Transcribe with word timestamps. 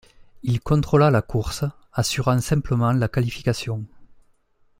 Il 0.41 0.61
contrôla 0.61 1.11
la 1.11 1.21
course, 1.21 1.63
assurant 1.93 2.41
simplement 2.41 2.91
la 2.91 3.07
qualification. 3.07 3.85